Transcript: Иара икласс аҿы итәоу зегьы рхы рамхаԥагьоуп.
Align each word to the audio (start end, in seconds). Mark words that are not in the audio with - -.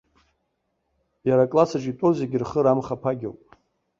Иара 1.27 1.43
икласс 1.47 1.71
аҿы 1.77 1.89
итәоу 1.91 2.11
зегьы 2.19 2.37
рхы 2.41 2.59
рамхаԥагьоуп. 2.65 3.39